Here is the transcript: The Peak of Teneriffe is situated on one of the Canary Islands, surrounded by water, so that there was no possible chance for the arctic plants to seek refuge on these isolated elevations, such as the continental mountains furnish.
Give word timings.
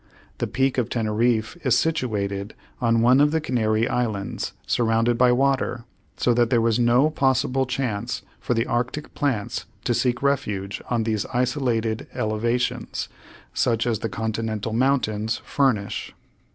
The 0.39 0.47
Peak 0.47 0.79
of 0.79 0.89
Teneriffe 0.89 1.63
is 1.63 1.77
situated 1.77 2.55
on 2.81 3.01
one 3.03 3.21
of 3.21 3.29
the 3.29 3.39
Canary 3.39 3.87
Islands, 3.87 4.53
surrounded 4.65 5.15
by 5.15 5.31
water, 5.31 5.85
so 6.17 6.33
that 6.33 6.49
there 6.49 6.59
was 6.59 6.79
no 6.79 7.11
possible 7.11 7.67
chance 7.67 8.23
for 8.39 8.55
the 8.55 8.65
arctic 8.65 9.13
plants 9.13 9.65
to 9.83 9.93
seek 9.93 10.23
refuge 10.23 10.81
on 10.89 11.03
these 11.03 11.27
isolated 11.35 12.07
elevations, 12.15 13.09
such 13.53 13.85
as 13.85 13.99
the 13.99 14.09
continental 14.09 14.73
mountains 14.73 15.39
furnish. 15.45 16.15